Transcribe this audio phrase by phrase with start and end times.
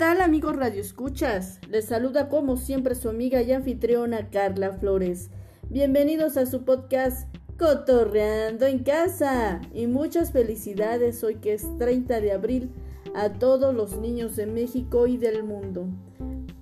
[0.00, 1.60] ¿Qué tal amigos Radio Escuchas?
[1.68, 5.28] Les saluda como siempre su amiga y anfitriona Carla Flores.
[5.68, 7.28] Bienvenidos a su podcast
[7.58, 12.70] Cotorreando en casa y muchas felicidades hoy que es 30 de abril
[13.14, 15.86] a todos los niños de México y del mundo.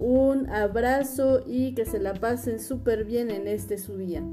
[0.01, 4.25] Un abrazo y que se la pasen súper bien en este su día.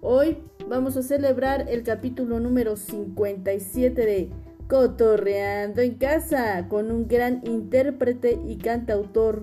[0.00, 4.30] Hoy vamos a celebrar el capítulo número 57 de
[4.70, 9.42] Cotorreando en casa con un gran intérprete y cantautor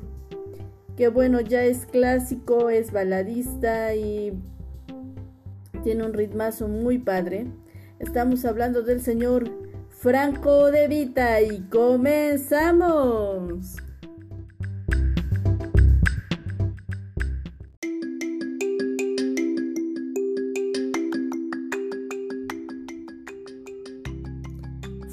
[0.95, 4.41] que bueno ya es clásico, es baladista y
[5.83, 7.47] tiene un ritmazo muy padre.
[7.99, 9.51] Estamos hablando del señor
[9.89, 13.75] Franco de Vita y comenzamos.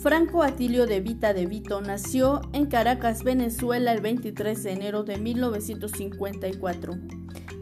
[0.05, 5.16] Franco Atilio de Vita de Vito nació en Caracas, Venezuela, el 23 de enero de
[5.16, 6.92] 1954.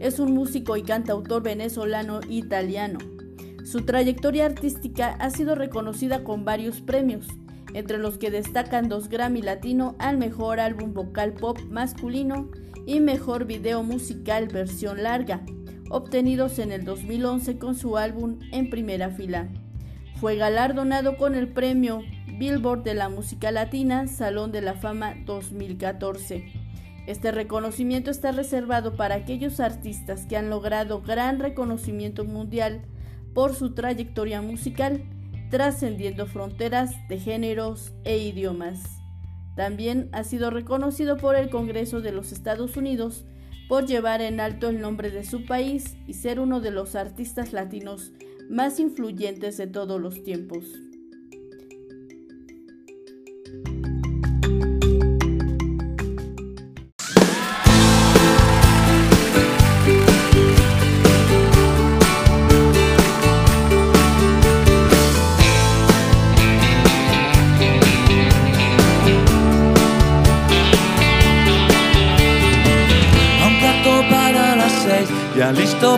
[0.01, 2.99] Es un músico y cantautor venezolano italiano.
[3.63, 7.27] Su trayectoria artística ha sido reconocida con varios premios,
[7.73, 12.51] entre los que destacan dos Grammy Latino al mejor álbum vocal pop masculino
[12.85, 15.45] y mejor video musical versión larga,
[15.89, 19.47] obtenidos en el 2011 con su álbum En Primera Fila.
[20.19, 22.01] Fue galardonado con el premio
[22.37, 26.45] Billboard de la Música Latina Salón de la Fama 2014.
[27.05, 32.81] Este reconocimiento está reservado para aquellos artistas que han logrado gran reconocimiento mundial
[33.35, 35.03] por su trayectoria musical,
[35.51, 38.81] trascendiendo fronteras de géneros e idiomas.
[39.55, 43.25] También ha sido reconocido por el Congreso de los Estados Unidos
[43.69, 47.53] por llevar en alto el nombre de su país y ser uno de los artistas
[47.53, 48.11] latinos
[48.49, 50.65] más influyentes de todos los tiempos.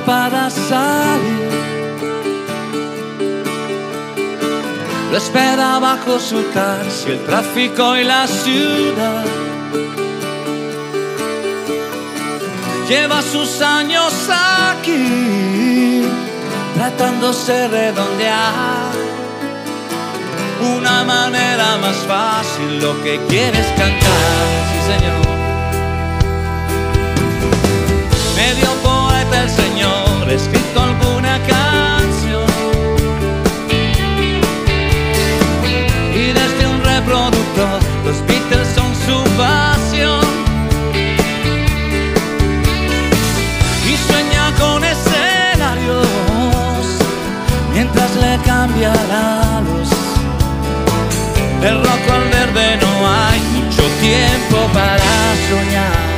[0.05, 1.49] Para salir.
[5.11, 9.25] Lo espera bajo su taxi el tráfico y la ciudad.
[12.89, 16.03] Lleva sus años aquí,
[16.75, 18.93] tratándose de redondear.
[20.77, 25.25] Una manera más fácil, lo que quieres cantar, sí señor.
[28.35, 28.74] Medio
[30.25, 32.45] Señor, escrito alguna canción.
[36.13, 40.25] Y desde un reproductor, los Beatles son su pasión.
[43.85, 46.07] Y sueña con escenarios
[47.73, 49.89] mientras le cambia la luz.
[51.61, 54.97] El rock al verde no hay mucho tiempo para
[55.49, 56.14] soñar.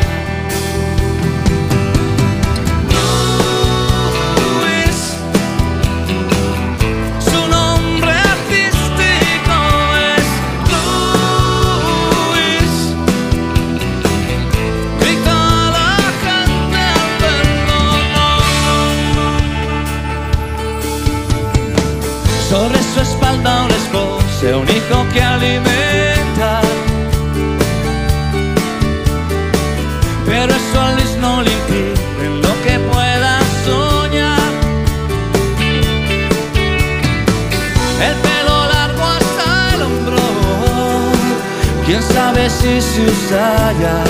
[22.49, 26.61] Sobre su espalda un esposo, un hijo que alimenta.
[30.25, 34.51] Pero eso a Luis no le impide lo que pueda soñar.
[38.07, 40.23] El pelo largo hasta el hombro,
[41.85, 44.03] quién sabe si se usa ya.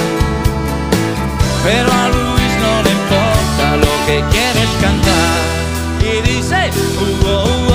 [1.64, 5.38] Pero a Luis no le importa lo que quieres cantar.
[6.02, 6.70] Y dice,
[7.02, 7.67] uh, oh,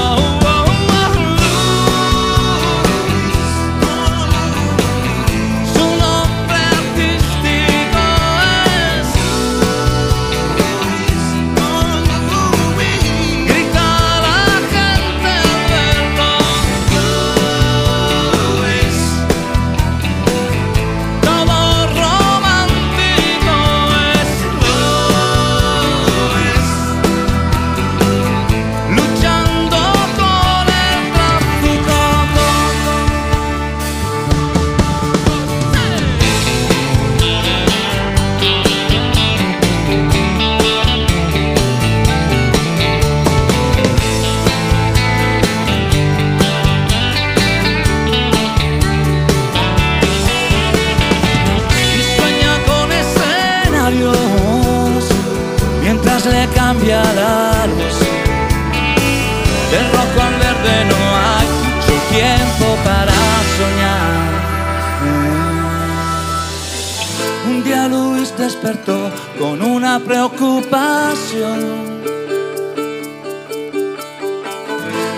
[69.39, 71.61] Con una preocupación.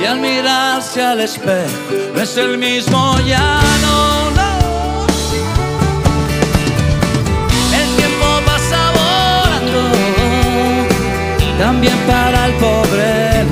[0.00, 1.70] Y al mirarse al espejo
[2.14, 4.24] no es el mismo ya no.
[7.80, 9.82] El tiempo pasa volando,
[11.58, 13.44] también para el pobre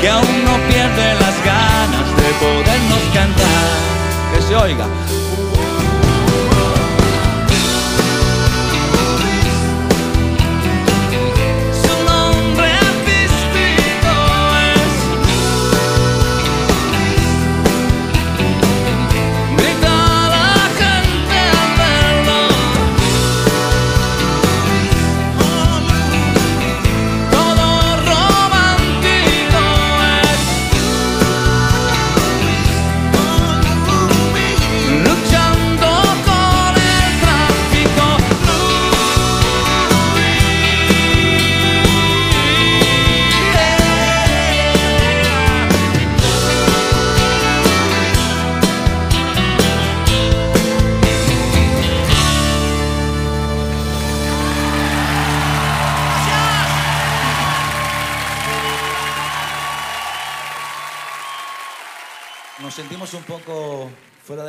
[0.00, 3.66] que aún no pierde las ganas de podernos cantar.
[4.34, 5.03] Que se oiga.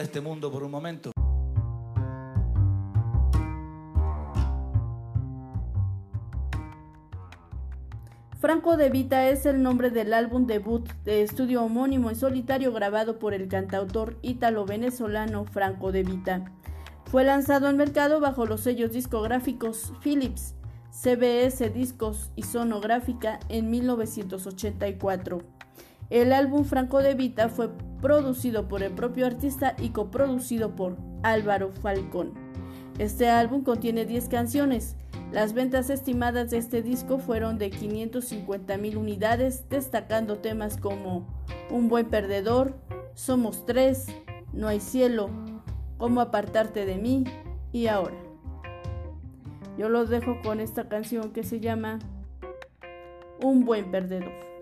[0.06, 1.12] Este mundo por un momento.
[8.40, 13.18] Franco de Vita es el nombre del álbum debut de estudio homónimo en solitario grabado
[13.18, 16.46] por el cantautor ítalo-venezolano Franco de Vita.
[17.06, 20.54] Fue lanzado al mercado bajo los sellos discográficos Philips,
[20.92, 25.65] CBS Discos y Sonográfica en 1984.
[26.10, 27.70] El álbum Franco de Vita fue
[28.00, 32.34] producido por el propio artista y coproducido por Álvaro Falcón.
[33.00, 34.96] Este álbum contiene 10 canciones.
[35.32, 41.28] Las ventas estimadas de este disco fueron de 550 mil unidades, destacando temas como
[41.72, 42.76] Un buen perdedor,
[43.16, 44.06] Somos tres,
[44.54, 45.30] No hay cielo,
[45.98, 47.24] Cómo apartarte de mí
[47.72, 48.16] y ahora.
[49.78, 52.00] Yo los dejo con esta canción que se llama
[53.42, 54.55] Un buen perdedor.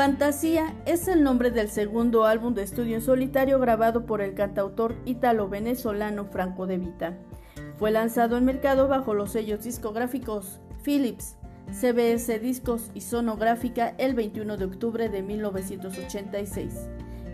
[0.00, 4.96] Fantasía es el nombre del segundo álbum de estudio en solitario grabado por el cantautor
[5.04, 7.18] ítalo-venezolano Franco De Vita.
[7.76, 11.36] Fue lanzado en mercado bajo los sellos discográficos Philips,
[11.70, 16.88] CBS Discos y Sonográfica el 21 de octubre de 1986.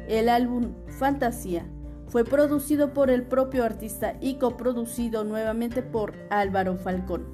[0.09, 1.65] El álbum Fantasía
[2.09, 7.27] fue producido por el propio artista y coproducido nuevamente por Álvaro Falcón.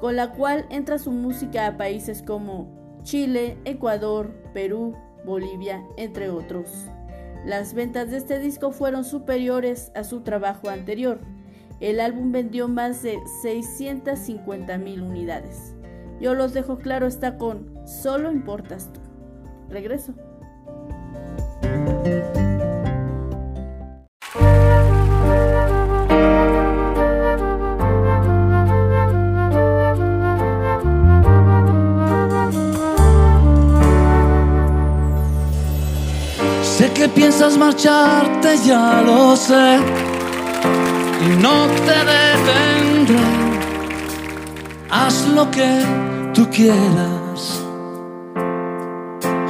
[0.00, 6.86] con la cual entra su música a países como Chile, Ecuador, Perú, Bolivia, entre otros.
[7.44, 11.20] Las ventas de este disco fueron superiores a su trabajo anterior.
[11.80, 15.74] El álbum vendió más de 650 mil unidades.
[16.20, 19.00] Yo los dejo claro, está con Solo importas tú.
[19.70, 20.14] Regreso.
[36.62, 39.78] Sé que piensas marcharte, ya lo sé,
[41.20, 43.16] y no te detendré.
[44.90, 45.84] Haz lo que
[46.34, 47.62] tú quieras.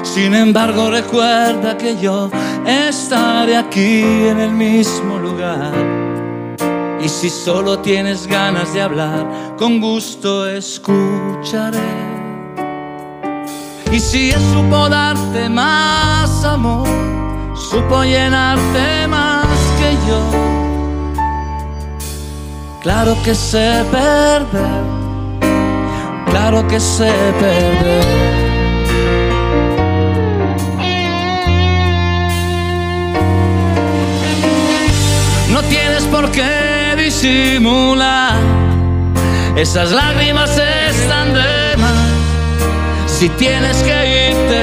[0.02, 2.30] Sin embargo, recuerda que yo
[2.66, 5.72] estaré aquí en el mismo lugar.
[7.02, 11.78] Y si solo tienes ganas de hablar, con gusto escucharé.
[13.90, 16.86] Y si Él supo darte más amor,
[17.56, 19.46] supo llenarte más
[19.78, 20.39] que yo.
[22.82, 24.82] Claro que sé perder,
[26.30, 28.04] claro que sé perder.
[35.52, 38.32] No tienes por qué disimular,
[39.56, 41.92] esas lágrimas están de más.
[43.06, 44.62] Si tienes que irte,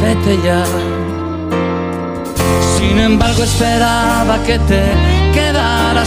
[0.00, 0.62] botella.
[2.78, 5.21] Sin embargo esperaba que te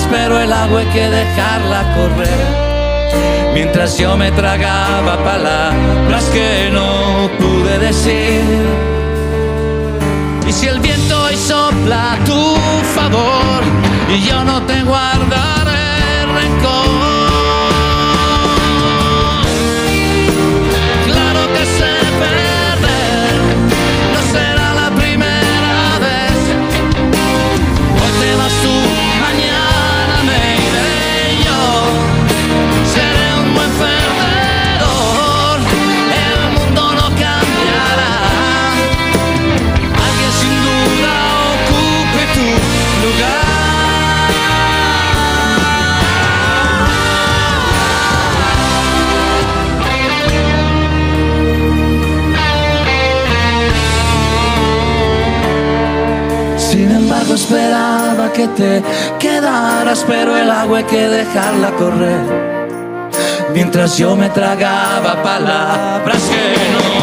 [0.09, 3.53] pero el agua hay que dejarla correr.
[3.53, 8.41] Mientras yo me tragaba palabras que no pude decir.
[10.47, 12.55] Y si el viento hoy sopla a tu
[12.95, 13.63] favor
[14.09, 17.14] y yo no te guardaré rencor.
[58.35, 58.83] Que te
[59.17, 62.55] quedaras, pero el agua hay que dejarla correr.
[63.53, 66.94] Mientras yo me tragaba palabras que no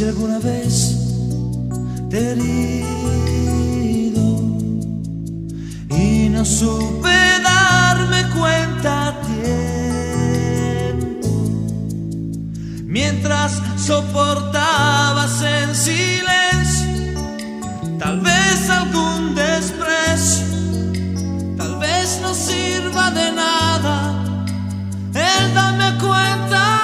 [0.00, 0.96] si alguna vez
[2.08, 4.22] te he herido
[5.90, 7.12] y no supe
[7.44, 11.28] darme cuenta a tiempo.
[12.86, 17.20] Mientras soportabas en silencio,
[17.98, 20.46] tal vez algún desprecio,
[21.58, 24.24] tal vez no sirva de nada
[25.12, 26.79] el darme cuenta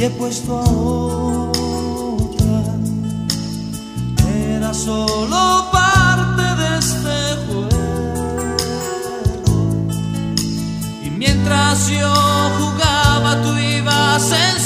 [0.00, 0.64] y he puesto a
[1.50, 2.74] otra,
[4.48, 7.16] era solo parte de este
[7.46, 7.68] juego.
[11.04, 12.14] Y mientras yo
[12.58, 14.60] jugaba, tú ibas en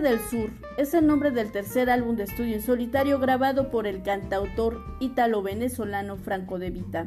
[0.00, 4.02] del sur es el nombre del tercer álbum de estudio en solitario grabado por el
[4.02, 7.06] cantautor ítalo-venezolano Franco De Vita.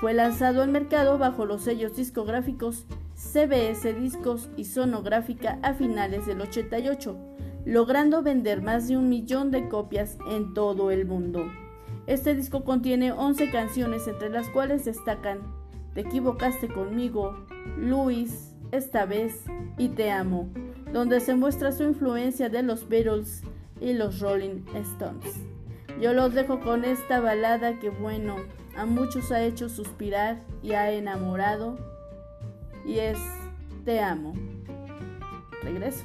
[0.00, 6.40] Fue lanzado al mercado bajo los sellos discográficos CBS Discos y Sonográfica a finales del
[6.40, 7.16] 88,
[7.64, 11.46] logrando vender más de un millón de copias en todo el mundo.
[12.06, 15.40] Este disco contiene 11 canciones entre las cuales destacan
[15.94, 17.44] Te equivocaste conmigo,
[17.76, 19.44] Luis, Esta vez
[19.76, 20.50] y Te amo
[20.92, 23.42] donde se muestra su influencia de los Beatles
[23.80, 25.36] y los Rolling Stones.
[26.00, 28.36] Yo los dejo con esta balada que bueno,
[28.76, 31.76] a muchos ha hecho suspirar y ha enamorado
[32.86, 33.18] y es
[33.84, 34.34] Te amo.
[35.62, 36.04] Regreso.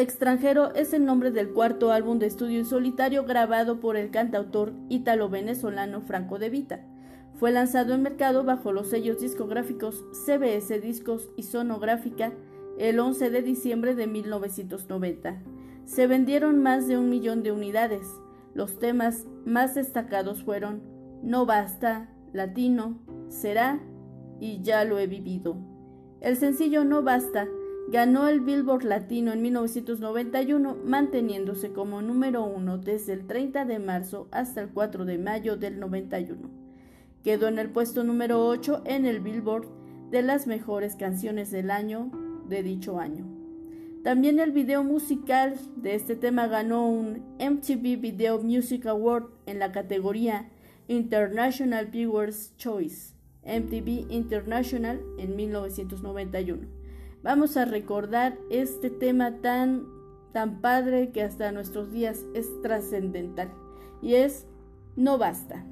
[0.00, 4.72] Extranjero es el nombre del cuarto álbum de estudio en solitario grabado por el cantautor
[4.88, 6.80] ítalo-venezolano Franco De Vita.
[7.34, 12.32] Fue lanzado en mercado bajo los sellos discográficos CBS Discos y Sonográfica
[12.78, 15.42] el 11 de diciembre de 1990.
[15.84, 18.08] Se vendieron más de un millón de unidades.
[18.54, 20.80] Los temas más destacados fueron
[21.22, 23.78] No Basta, Latino, Será
[24.40, 25.58] y Ya lo he vivido.
[26.22, 27.48] El sencillo No Basta
[27.90, 34.28] ganó el Billboard Latino en 1991, manteniéndose como número uno desde el 30 de marzo
[34.30, 36.48] hasta el 4 de mayo del 91.
[37.24, 39.66] Quedó en el puesto número 8 en el Billboard
[40.10, 42.12] de las mejores canciones del año
[42.48, 43.26] de dicho año.
[44.04, 49.72] También el video musical de este tema ganó un MTV Video Music Award en la
[49.72, 50.48] categoría
[50.86, 56.79] International Viewers Choice, MTV International en 1991.
[57.22, 59.86] Vamos a recordar este tema tan
[60.32, 63.52] tan padre que hasta nuestros días es trascendental
[64.00, 64.46] y es
[64.96, 65.64] No basta.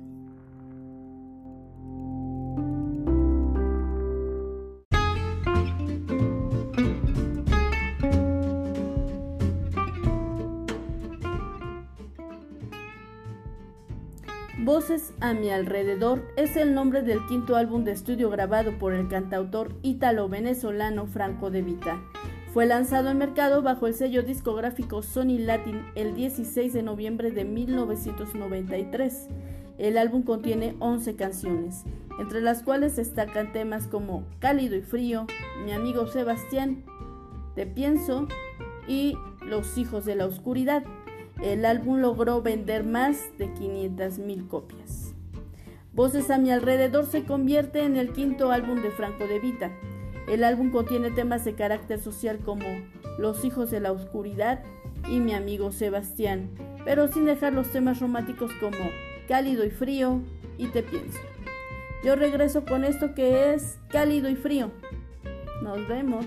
[14.79, 19.09] Voces a mi alrededor es el nombre del quinto álbum de estudio grabado por el
[19.09, 22.01] cantautor ítalo-venezolano Franco De Vita.
[22.55, 27.45] Fue lanzado en mercado bajo el sello discográfico Sony Latin el 16 de noviembre de
[27.45, 29.27] 1993.
[29.79, 31.83] El álbum contiene 11 canciones,
[32.21, 35.27] entre las cuales destacan temas como Cálido y Frío,
[35.65, 36.85] Mi amigo Sebastián,
[37.57, 38.29] Te pienso
[38.87, 39.15] y
[39.45, 40.85] Los hijos de la oscuridad.
[41.43, 45.15] El álbum logró vender más de 500.000 copias.
[45.93, 49.71] Voces a mi alrededor se convierte en el quinto álbum de Franco de Vita.
[50.29, 52.67] El álbum contiene temas de carácter social como
[53.19, 54.63] Los hijos de la oscuridad
[55.09, 56.51] y Mi amigo Sebastián,
[56.85, 58.91] pero sin dejar los temas románticos como
[59.29, 60.21] Cálido y frío
[60.57, 61.21] y Te pienso.
[62.05, 64.73] Yo regreso con esto que es Cálido y frío.
[65.63, 66.27] Nos vemos.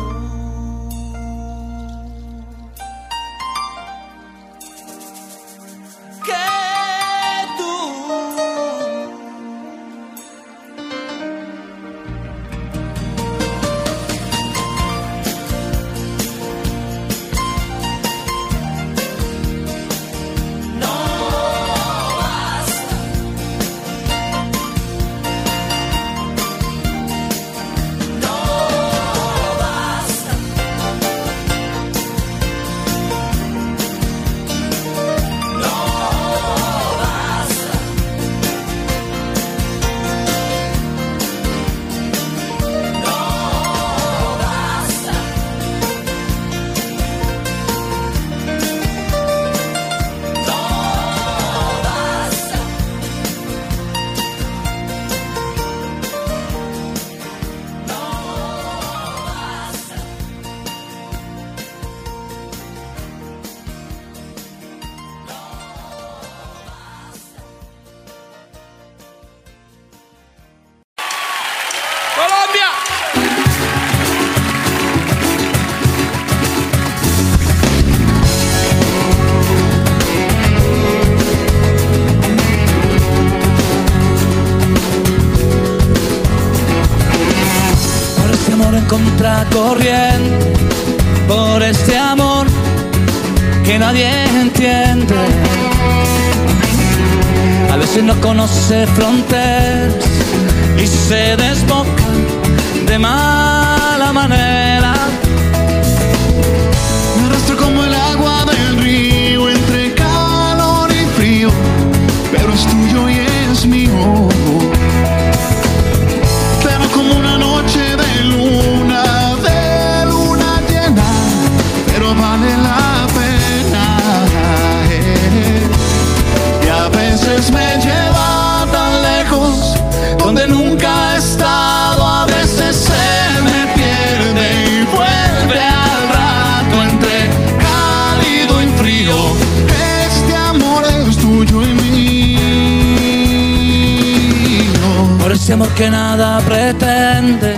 [145.81, 147.55] que nada pretende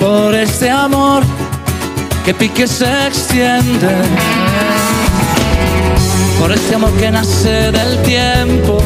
[0.00, 1.22] por este amor
[2.24, 3.94] que pique se extiende.
[6.40, 8.78] Por este amor que nace del tiempo,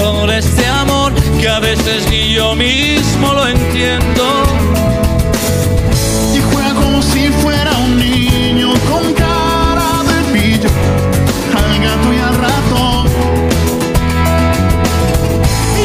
[0.00, 4.44] por este amor que a veces ni yo mismo lo entiendo.
[6.36, 10.70] Y juega como si fuera un niño con cara de pillo,
[11.58, 13.08] al gato y al ratón.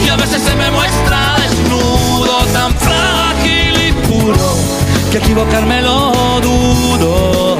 [0.06, 1.33] Y a veces se me muestra
[2.54, 4.56] tan frágil y puro
[5.12, 7.53] que equivocarme lo dudo.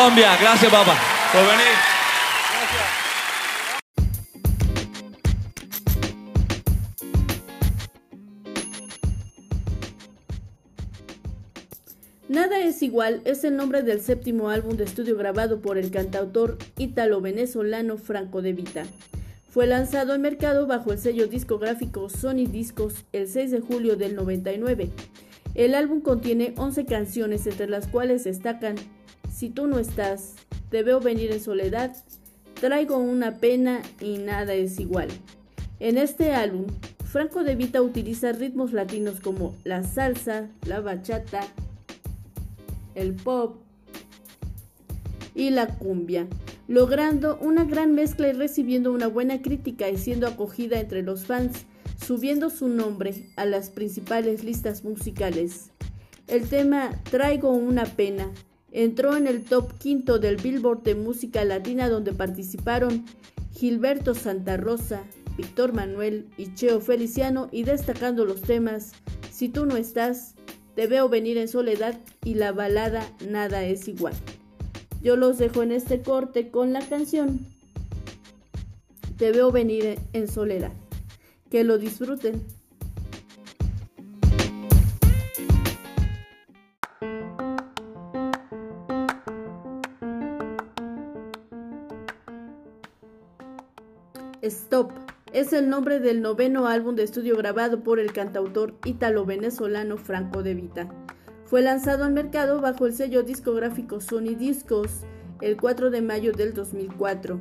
[0.00, 0.30] Colombia.
[0.40, 0.96] Gracias, papá,
[1.30, 1.66] por venir.
[12.30, 16.56] Nada es igual es el nombre del séptimo álbum de estudio grabado por el cantautor
[16.78, 18.84] ítalo-venezolano Franco De Vita.
[19.50, 24.16] Fue lanzado al mercado bajo el sello discográfico Sony Discos el 6 de julio del
[24.16, 24.88] 99.
[25.54, 28.76] El álbum contiene 11 canciones entre las cuales destacan
[29.30, 30.34] si tú no estás,
[30.70, 31.96] Te veo venir en soledad,
[32.60, 35.08] Traigo una pena y nada es igual.
[35.78, 36.66] En este álbum,
[37.04, 41.40] Franco De Vita utiliza ritmos latinos como la salsa, la bachata,
[42.94, 43.56] el pop
[45.34, 46.26] y la cumbia,
[46.68, 51.64] logrando una gran mezcla y recibiendo una buena crítica y siendo acogida entre los fans,
[52.04, 55.70] subiendo su nombre a las principales listas musicales.
[56.26, 58.30] El tema Traigo una pena
[58.72, 63.04] entró en el top quinto del Billboard de música latina donde participaron
[63.52, 65.02] Gilberto Santa Rosa,
[65.36, 68.92] Víctor Manuel y Cheo Feliciano y destacando los temas
[69.30, 70.34] Si tú no estás,
[70.74, 74.14] te veo venir en soledad y la balada Nada es igual.
[75.02, 77.46] Yo los dejo en este corte con la canción
[79.16, 80.72] Te veo venir en soledad.
[81.50, 82.59] Que lo disfruten.
[95.32, 100.54] Es el nombre del noveno álbum de estudio grabado por el cantautor ítalo-venezolano Franco De
[100.54, 100.88] Vita.
[101.44, 105.04] Fue lanzado al mercado bajo el sello discográfico Sony Discos
[105.40, 107.40] el 4 de mayo del 2004.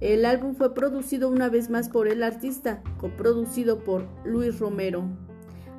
[0.00, 5.04] El álbum fue producido una vez más por el artista, coproducido por Luis Romero.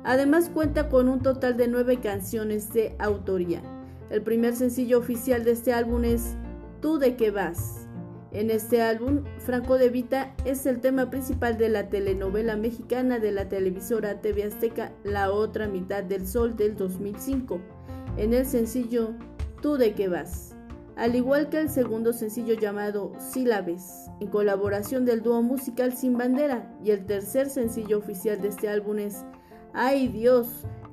[0.02, 3.62] Además cuenta con un total de nueve canciones de autoría.
[4.10, 6.36] El primer sencillo oficial de este álbum es
[6.80, 7.83] Tú de qué vas.
[8.34, 13.30] En este álbum, Franco de Vita es el tema principal de la telenovela mexicana de
[13.30, 17.60] la televisora TV Azteca La otra mitad del sol del 2005,
[18.16, 19.14] en el sencillo
[19.62, 20.56] Tú de qué vas,
[20.96, 26.76] al igual que el segundo sencillo llamado Sílabes, en colaboración del dúo musical Sin Bandera,
[26.82, 29.24] y el tercer sencillo oficial de este álbum es
[29.72, 30.48] Ay Dios,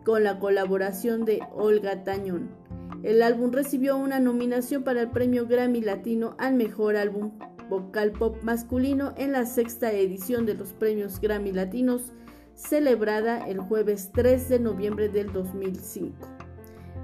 [0.05, 2.60] con la colaboración de Olga Tañón.
[3.03, 7.31] El álbum recibió una nominación para el premio Grammy Latino al mejor álbum
[7.67, 12.13] vocal pop masculino en la sexta edición de los premios Grammy Latinos,
[12.53, 16.13] celebrada el jueves 3 de noviembre del 2005.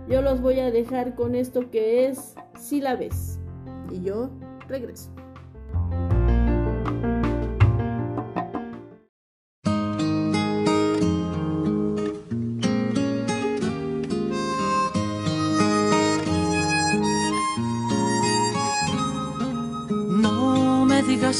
[0.08, 3.40] Yo los voy a dejar con esto que es Si la ves.
[3.90, 4.30] Y yo
[4.68, 5.17] regreso.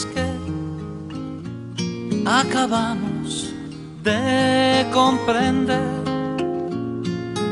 [0.06, 0.26] Que
[2.26, 3.54] acabamos
[4.04, 5.82] de comprender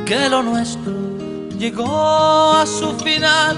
[0.06, 0.94] que lo nuestro
[1.58, 3.58] llegó a su final,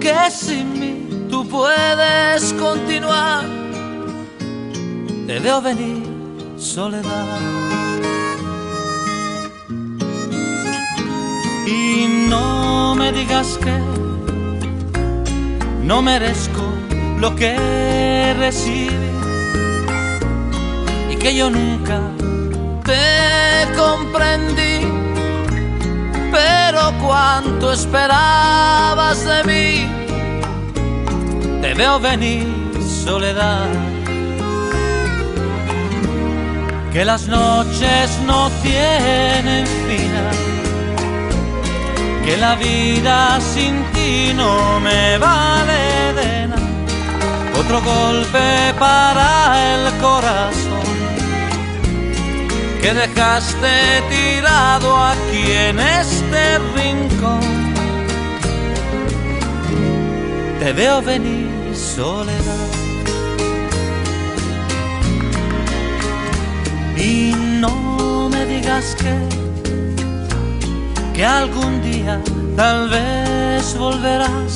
[0.00, 3.44] que sin mí tú puedes continuar.
[5.26, 6.02] Te veo venir
[6.56, 7.38] soledad.
[11.66, 13.78] Y no me digas que
[15.84, 16.62] no merezco
[17.20, 18.88] lo que recibí
[21.10, 22.00] y que yo nunca
[22.82, 24.86] te comprendí.
[26.32, 29.88] Pero cuánto esperabas de mí,
[31.60, 32.46] te veo venir
[33.04, 33.68] soledad.
[36.90, 40.36] Que las noches no tienen final,
[42.24, 46.39] que la vida sin ti no me vale de
[47.60, 50.80] otro golpe para el corazón
[52.80, 57.40] que dejaste tirado aquí en este rincón.
[60.58, 62.70] Te veo venir soledad
[66.96, 69.14] y no me digas que
[71.12, 72.20] que algún día
[72.56, 74.54] tal vez volverás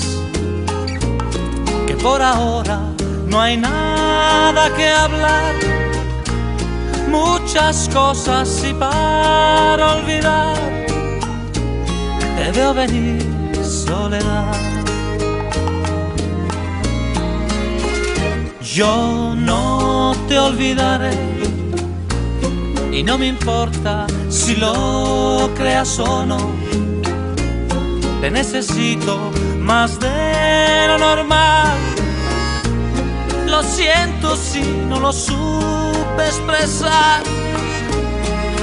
[1.86, 2.93] que por ahora
[3.34, 5.54] no hay nada que hablar,
[7.08, 10.54] muchas cosas y para olvidar
[12.36, 13.20] te veo venir
[13.64, 14.54] soledad.
[18.62, 21.18] Yo no te olvidaré
[22.92, 26.38] y no me importa si lo creas o no.
[28.20, 31.93] Te necesito más de lo normal
[33.54, 37.22] lo siento si no lo supe expresar,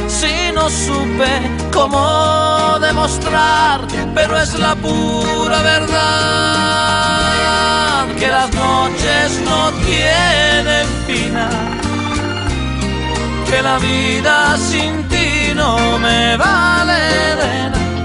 [0.10, 1.32] si no supe
[1.72, 6.02] cómo demostrar, pero es la pura verdad
[8.20, 11.80] que las noches no tienen final,
[13.50, 17.02] que la vida sin ti no me vale
[17.42, 18.04] de nada.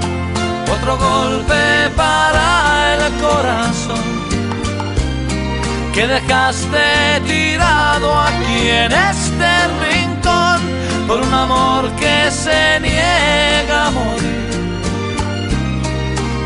[0.73, 4.26] Otro golpe para el corazón
[5.97, 10.61] que dejaste tirado aquí en este rincón
[11.09, 14.51] por un amor que se niega a morir.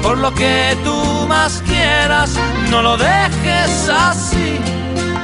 [0.04, 2.38] Por lo que tú más quieras,
[2.70, 4.60] no lo dejes así,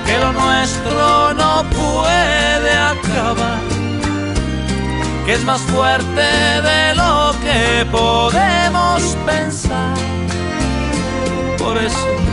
[0.05, 3.61] que lo nuestro no puede acabar,
[5.25, 6.27] que es más fuerte
[6.69, 9.95] de lo que podemos pensar.
[11.59, 12.26] Por eso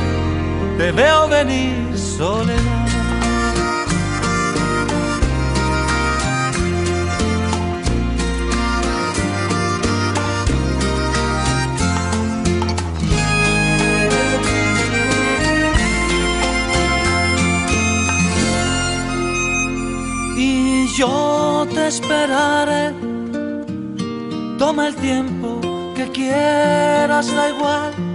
[0.78, 2.88] te veo venir soledad.
[20.36, 22.94] Y yo te esperaré.
[24.58, 25.60] Toma el tiempo
[25.96, 28.13] que quieras, da igual.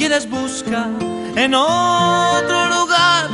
[0.00, 0.88] Quieres busca
[1.36, 3.28] en otro lugar.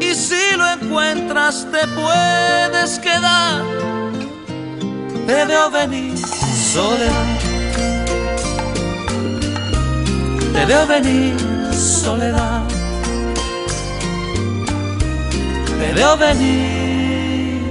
[0.00, 3.62] Y si lo encuentras te puedes quedar.
[5.28, 7.38] Te veo venir soledad.
[10.54, 11.36] Te veo venir
[11.72, 12.62] soledad.
[15.78, 17.62] Te veo venir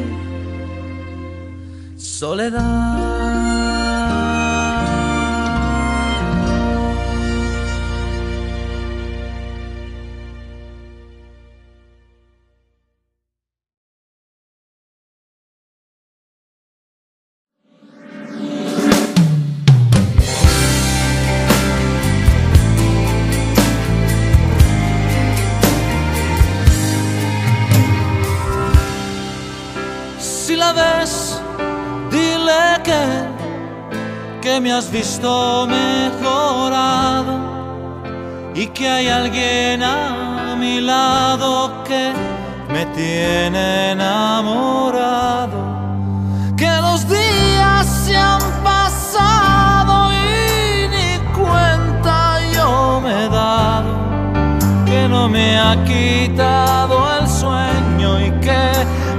[1.98, 3.09] soledad.
[34.62, 37.34] Me has visto mejorado
[38.54, 42.12] y que hay alguien a mi lado que
[42.74, 45.58] me tiene enamorado.
[46.58, 53.94] Que los días se han pasado y ni cuenta yo me he dado
[54.86, 58.72] que no me ha quitado el sueño y que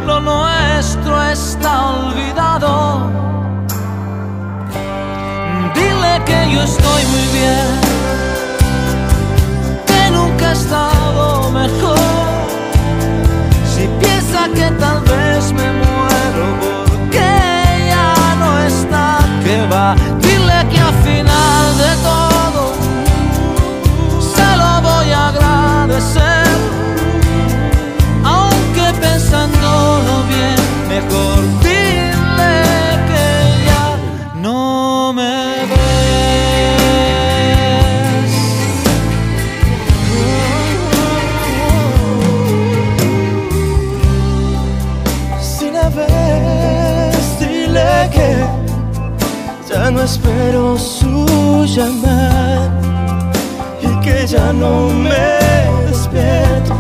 [0.05, 3.30] lo nuestro está olvidado.
[6.31, 7.69] Que yo estoy muy bien,
[9.89, 11.99] que nunca he estado mejor.
[13.73, 16.47] Si piensa que tal vez me muero
[16.89, 17.31] porque
[17.93, 19.97] ya no está, que va.
[20.25, 22.30] Dile que al final de todo
[50.03, 52.71] espero su llamada
[53.83, 55.39] y que ya no me
[55.87, 56.75] despierto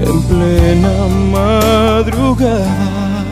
[0.00, 0.94] en plena
[1.32, 3.24] madrugada.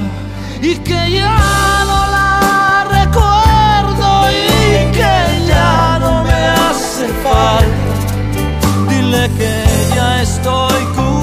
[0.61, 7.93] y que ya no la recuerdo y que ya no me hace falta.
[8.89, 9.55] Dile que
[9.95, 11.14] ya estoy curado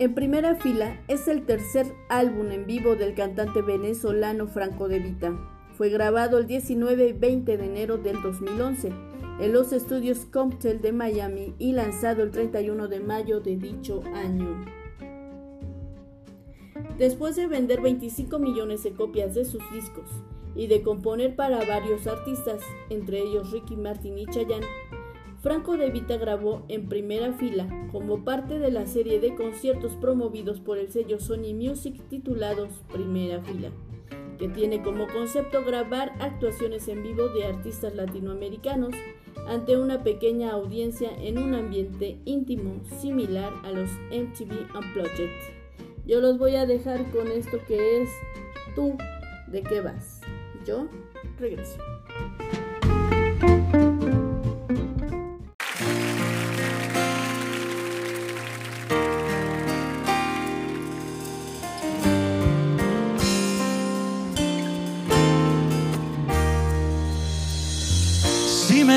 [0.00, 5.36] En primera fila es el tercer álbum en vivo del cantante venezolano Franco De Vita.
[5.76, 8.92] Fue grabado el 19 y 20 de enero del 2011
[9.40, 14.64] en los estudios Comptel de Miami y lanzado el 31 de mayo de dicho año.
[16.96, 20.08] Después de vender 25 millones de copias de sus discos
[20.54, 24.66] y de componer para varios artistas, entre ellos Ricky Martin y Chayanne,
[25.40, 30.60] Franco De Vita grabó en primera fila como parte de la serie de conciertos promovidos
[30.60, 33.70] por el sello Sony Music titulados Primera Fila,
[34.36, 38.94] que tiene como concepto grabar actuaciones en vivo de artistas latinoamericanos
[39.46, 45.30] ante una pequeña audiencia en un ambiente íntimo similar a los MTV Unplugged.
[46.04, 48.10] Yo los voy a dejar con esto que es
[48.74, 48.96] tú,
[49.46, 50.20] ¿de qué vas?
[50.66, 50.88] Yo
[51.38, 51.78] regreso.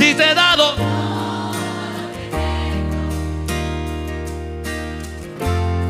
[0.00, 0.76] Si te he dado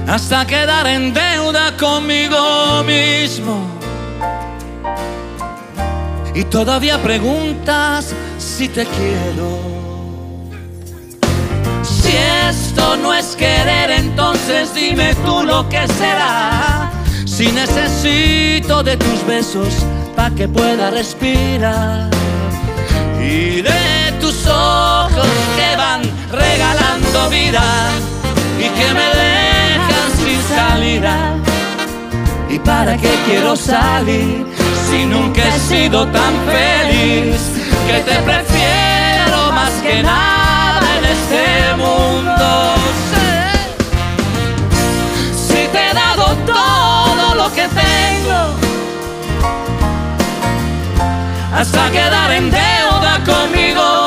[0.09, 3.65] hasta quedar en deuda conmigo mismo.
[6.35, 9.61] Y todavía preguntas si te quiero.
[11.85, 12.13] Si
[12.49, 16.91] esto no es querer, entonces dime tú lo que será.
[17.27, 19.87] Si necesito de tus besos
[20.17, 22.11] para que pueda respirar.
[23.23, 27.63] Y de tus ojos que van regalando vida
[28.59, 31.35] y que me dejan sin salida.
[32.49, 34.47] ¿Y para qué quiero salir
[34.89, 37.41] si nunca he sido tan feliz?
[37.87, 42.75] Que te prefiero más que nada en este mundo.
[45.49, 48.71] Si te he dado todo lo que tengo
[51.55, 54.00] hasta quedar en deuda conmigo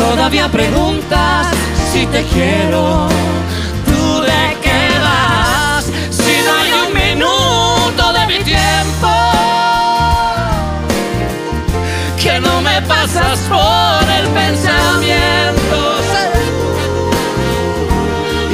[0.00, 1.46] todavía preguntas
[1.92, 3.08] si te quiero.
[3.86, 5.84] ¿Tú de qué vas?
[6.10, 9.12] Si hay un minuto de mi tiempo
[12.22, 15.78] que no me pasas por el pensamiento.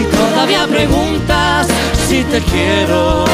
[0.00, 1.68] Y todavía preguntas
[2.08, 3.24] si te quiero.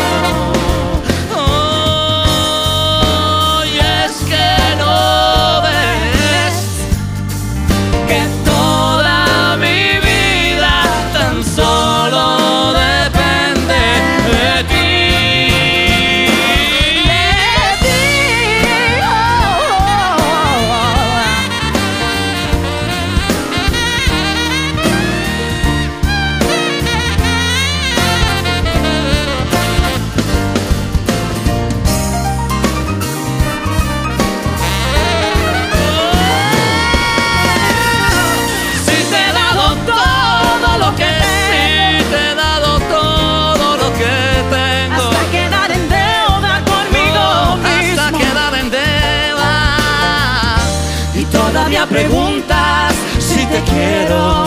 [51.87, 54.45] Preguntas si te quiero.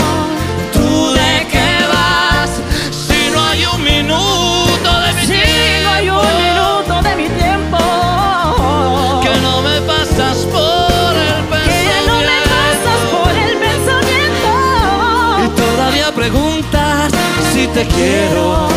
[0.73, 2.49] ¿Tú de qué vas?
[2.91, 7.77] Si no hay un minuto de mi Sigo y un tiempo minuto de mi tiempo.
[9.23, 13.23] que no me pasas por el Que no me pasas pensamiento.
[13.23, 14.51] por el pensamiento.
[15.45, 17.11] Y todavía preguntas
[17.53, 18.67] si te quiero.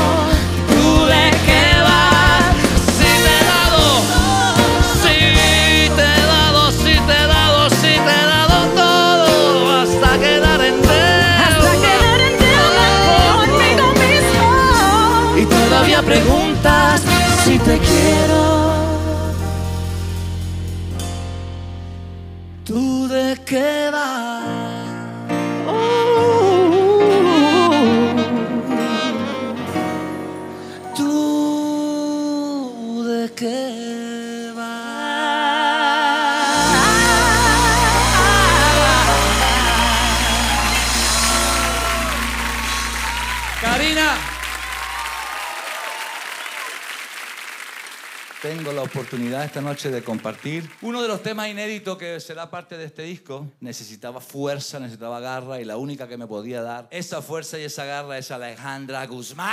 [48.89, 53.03] Oportunidad esta noche de compartir uno de los temas inéditos que será parte de este
[53.03, 53.47] disco.
[53.61, 57.85] Necesitaba fuerza, necesitaba garra y la única que me podía dar esa fuerza y esa
[57.85, 59.53] garra es Alejandra Guzmán.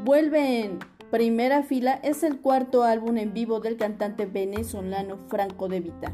[0.00, 0.78] Vuelve en
[1.10, 6.12] primera fila es el cuarto álbum en vivo del cantante venezolano Franco De Vita.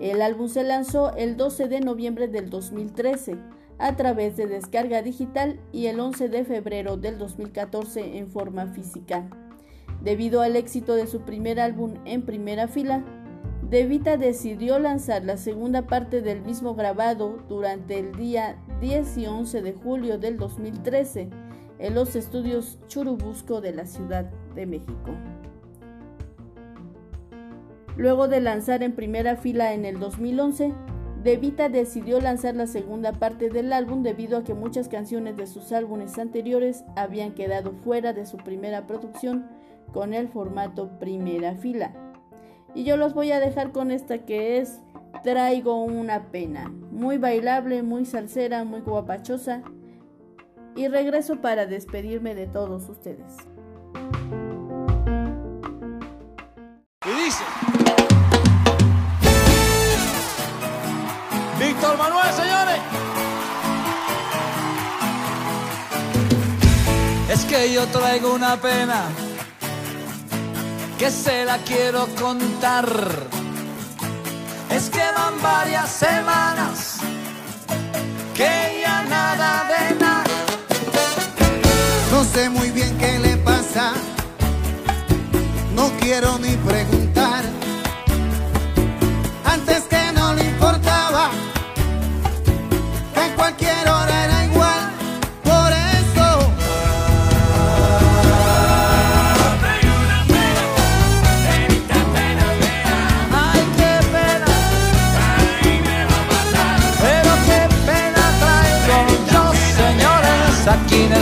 [0.00, 5.60] El álbum se lanzó el 12 de noviembre del 2013 a través de descarga digital
[5.72, 9.28] y el 11 de febrero del 2014 en forma física.
[10.02, 13.04] Debido al éxito de su primer álbum en primera fila,
[13.68, 19.26] De Vita decidió lanzar la segunda parte del mismo grabado durante el día 10 y
[19.26, 21.28] 11 de julio del 2013
[21.78, 25.10] en los estudios Churubusco de la Ciudad de México.
[27.96, 30.72] Luego de lanzar en primera fila en el 2011,
[31.26, 35.48] De Vita decidió lanzar la segunda parte del álbum debido a que muchas canciones de
[35.48, 39.48] sus álbumes anteriores habían quedado fuera de su primera producción
[39.92, 41.92] con el formato primera fila.
[42.76, 44.78] Y yo los voy a dejar con esta que es
[45.24, 49.64] Traigo una pena, muy bailable, muy salsera, muy guapachosa.
[50.76, 53.34] Y regreso para despedirme de todos ustedes.
[57.04, 57.85] Y dice...
[61.96, 62.80] Víctor Manuel, señores.
[67.30, 69.04] Es que yo traigo una pena
[70.98, 72.86] que se la quiero contar.
[74.70, 76.98] Es que van varias semanas
[78.34, 80.24] que ya nada de nada.
[82.10, 83.92] No sé muy bien qué le pasa,
[85.74, 87.05] no quiero ni preguntar.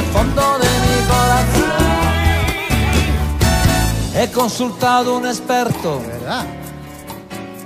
[0.05, 1.84] El fondo de mi corazón.
[4.16, 6.44] He consultado un experto, ¿verdad?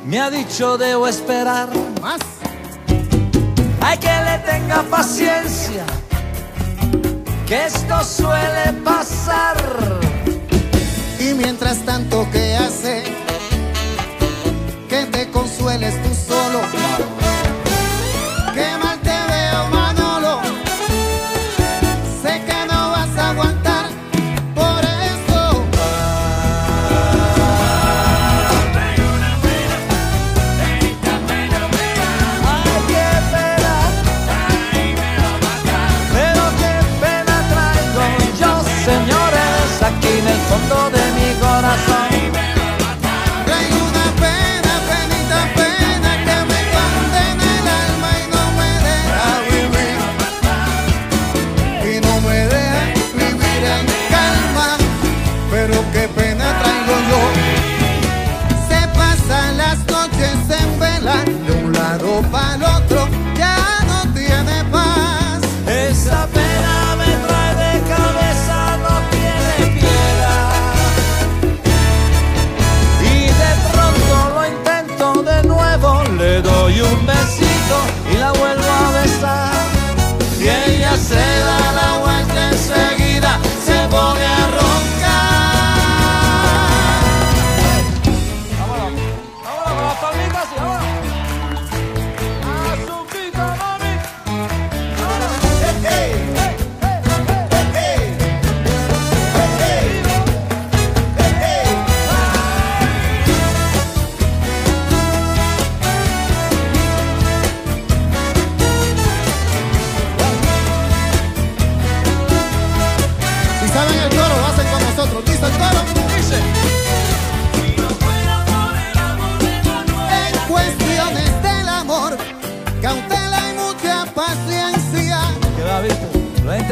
[0.05, 1.69] me ha dicho debo esperar.
[2.01, 2.21] Más.
[3.83, 5.85] Hay que le tenga paciencia,
[7.47, 9.57] que esto suele pasar.
[11.21, 13.05] Y mientras tanto, ¿qué hace?
[14.89, 17.18] Que te consueles tú solo.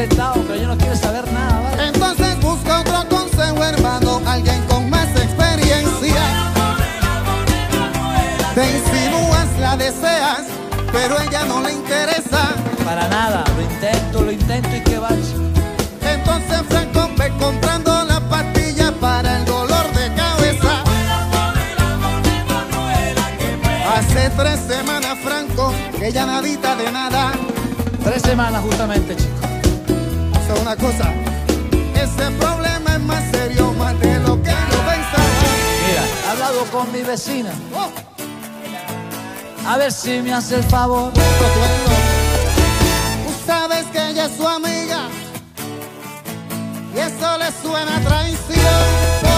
[0.08, 1.86] pero yo no quiero saber nada.
[1.86, 6.22] Entonces busca otro consejo, hermano, alguien con más experiencia.
[8.54, 10.44] Te insinúas, la deseas,
[10.92, 12.54] pero ella no le interesa.
[12.84, 15.08] Para nada, lo intento, lo intento y qué va.
[16.02, 20.82] Entonces Franco ve comprando la pastilla para el dolor de cabeza.
[23.94, 27.32] Hace tres semanas, Franco, que ella nadita de nada.
[28.04, 29.45] Tres semanas justamente, chicos.
[30.66, 31.12] Una cosa,
[31.94, 35.30] ese problema es más serio, más de lo que yo pensaba.
[35.86, 37.52] Mira, he hablado con mi vecina.
[37.72, 37.88] Oh,
[39.64, 41.12] A ver si me hace el favor.
[41.12, 41.20] Tú
[43.46, 45.06] sabes que ella es su amiga
[46.96, 49.35] y eso le suena a traición.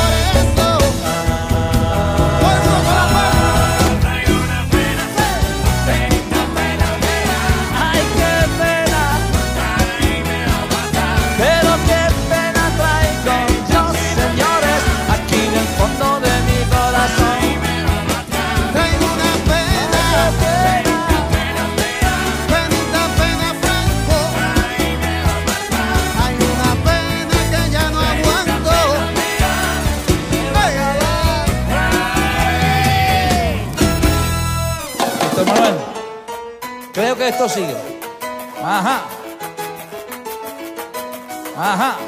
[37.38, 37.76] Esto sigue.
[38.60, 39.02] Ajá.
[41.56, 42.07] Ajá.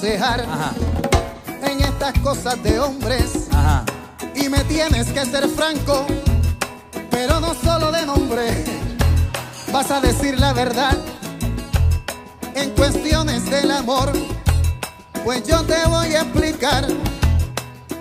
[0.00, 0.72] Aconsejar Ajá.
[1.62, 3.84] en estas cosas de hombres Ajá.
[4.34, 6.06] y me tienes que ser franco,
[7.10, 8.64] pero no solo de nombre.
[9.70, 10.96] Vas a decir la verdad
[12.54, 14.10] en cuestiones del amor,
[15.22, 16.86] pues yo te voy a explicar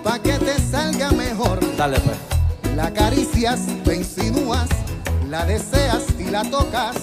[0.01, 1.59] para que te salga mejor.
[1.75, 2.17] Dale, pues.
[2.77, 4.69] La acaricias, te insinúas,
[5.27, 6.95] la deseas y la tocas.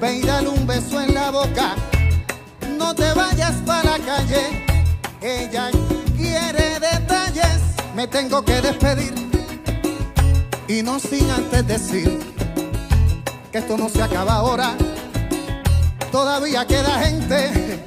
[0.00, 1.74] Ve y dale un beso en la boca.
[2.84, 4.62] No te vayas para la calle.
[5.22, 5.70] Ella
[6.18, 7.60] quiere detalles.
[7.96, 9.14] Me tengo que despedir.
[10.68, 12.20] Y no sin antes decir
[13.50, 14.74] que esto no se acaba ahora.
[16.12, 17.82] Todavía queda gente.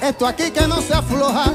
[0.00, 1.52] Esto aquí que no se afloja.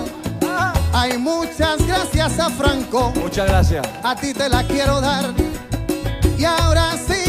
[0.93, 3.86] Hay muchas gracias a Franco Muchas gracias.
[4.04, 5.34] a ti te la quiero dar.
[6.38, 7.24] Y ahora sí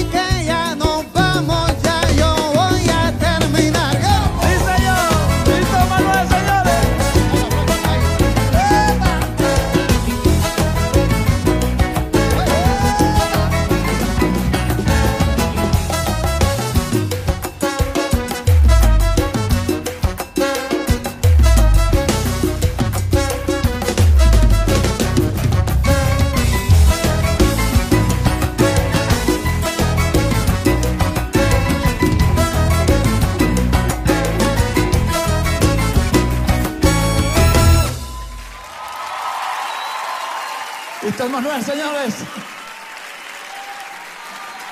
[41.26, 42.14] Víctor Manuel, señores.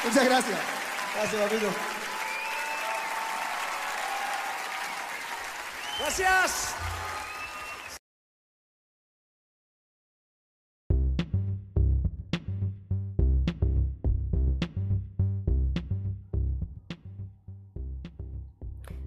[0.04, 0.58] Muchas gracias.
[1.16, 1.66] Gracias, papito.
[5.98, 6.74] Gracias.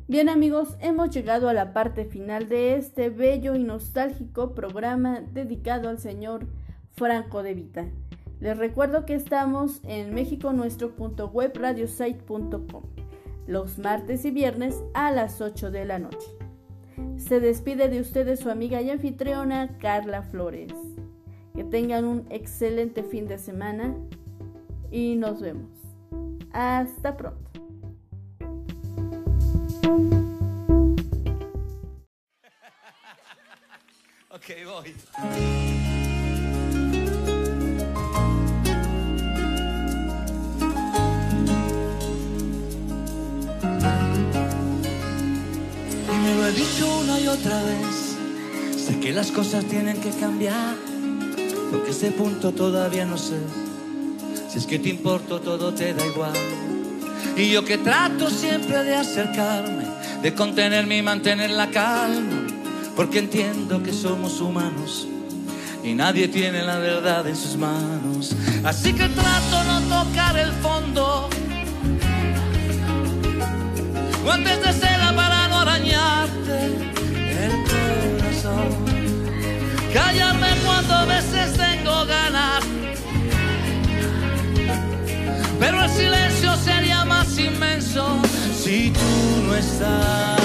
[0.09, 5.89] Bien amigos, hemos llegado a la parte final de este bello y nostálgico programa dedicado
[5.89, 6.45] al señor
[6.97, 7.85] Franco de Vita.
[8.39, 12.83] Les recuerdo que estamos en mexiconuestro.webradiosite.com
[13.47, 16.27] los martes y viernes a las 8 de la noche.
[17.15, 20.73] Se despide de ustedes su amiga y anfitriona Carla Flores.
[21.55, 23.95] Que tengan un excelente fin de semana
[24.91, 25.71] y nos vemos.
[26.51, 27.47] Hasta pronto.
[46.47, 48.17] He dicho una y otra vez.
[48.77, 50.75] Sé que las cosas tienen que cambiar,
[51.71, 53.39] porque ese punto todavía no sé.
[54.49, 56.33] Si es que te importo, todo te da igual.
[57.35, 59.85] Y yo que trato siempre de acercarme,
[60.21, 62.47] de contenerme y mantener la calma,
[62.95, 65.07] porque entiendo que somos humanos
[65.83, 68.35] y nadie tiene la verdad en sus manos.
[68.63, 71.29] Así que trato no tocar el fondo.
[74.23, 75.36] Guantes de seda para no
[75.77, 76.65] arañarte
[77.45, 78.69] el corazón.
[79.93, 82.63] Callarme cuando a veces tengo ganas.
[85.59, 88.19] Pero el silencio sería más inmenso
[88.53, 90.36] si tú no estás.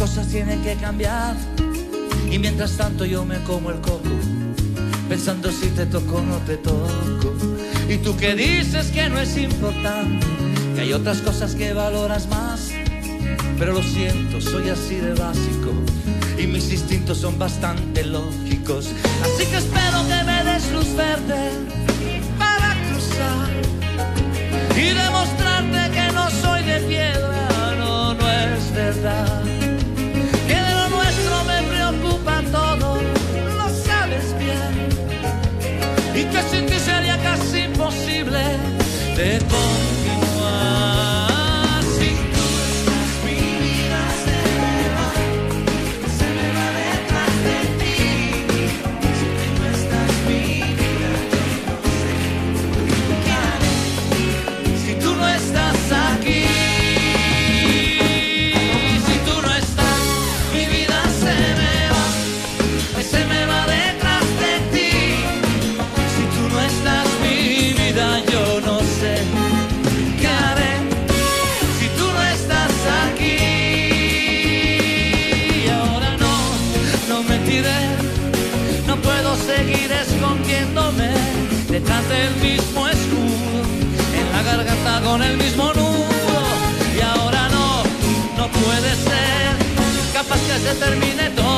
[0.00, 1.36] Cosas tienen que cambiar.
[2.30, 4.08] Y mientras tanto yo me como el coco,
[5.10, 7.34] pensando si te toco o no te toco.
[7.86, 10.26] Y tú que dices que no es importante,
[10.74, 12.70] que hay otras cosas que valoras más.
[13.58, 15.70] Pero lo siento, soy así de básico
[16.38, 18.88] y mis instintos son bastante lógicos.
[19.22, 21.79] Así que espero que me des luz verde
[39.20, 39.69] de
[90.50, 91.49] que se termine todo.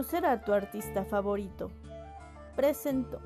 [0.00, 1.70] Conocer a tu artista favorito.
[2.56, 3.20] Presento.